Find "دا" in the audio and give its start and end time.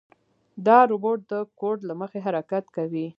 0.65-0.77